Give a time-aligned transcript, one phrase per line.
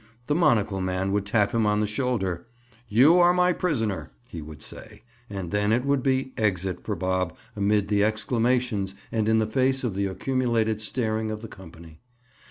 [0.25, 2.47] The monocle man would tap him on the shoulder.
[2.87, 5.03] "You are my prisoner," he would say.
[5.29, 9.83] And then it would be "exit" for Bob amid the exclamations and in the face
[9.83, 11.99] of the accumulated staring of the company.